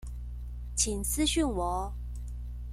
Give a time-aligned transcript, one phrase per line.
[0.75, 1.93] 請私訊我唷